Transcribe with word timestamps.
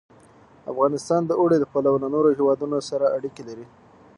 افغانستان 0.71 1.21
د 1.25 1.31
اوړي 1.39 1.57
له 1.59 1.67
پلوه 1.71 1.97
له 2.03 2.07
نورو 2.13 2.29
هېوادونو 2.37 2.77
سره 2.89 3.05
اړیکې 3.17 3.43
لري. 3.49 3.65